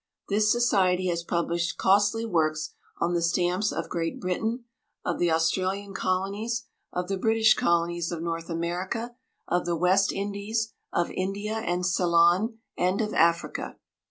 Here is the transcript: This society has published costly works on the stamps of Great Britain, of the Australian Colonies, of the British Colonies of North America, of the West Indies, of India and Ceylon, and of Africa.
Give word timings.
This 0.29 0.51
society 0.51 1.09
has 1.09 1.21
published 1.21 1.77
costly 1.77 2.25
works 2.25 2.73
on 2.99 3.13
the 3.13 3.21
stamps 3.21 3.71
of 3.71 3.87
Great 3.87 4.19
Britain, 4.19 4.63
of 5.05 5.19
the 5.19 5.31
Australian 5.31 5.93
Colonies, 5.93 6.65
of 6.91 7.07
the 7.07 7.19
British 7.19 7.53
Colonies 7.53 8.11
of 8.11 8.23
North 8.23 8.49
America, 8.49 9.13
of 9.47 9.67
the 9.67 9.75
West 9.77 10.11
Indies, 10.11 10.73
of 10.91 11.11
India 11.11 11.57
and 11.57 11.85
Ceylon, 11.85 12.57
and 12.75 12.99
of 12.99 13.13
Africa. 13.13 13.77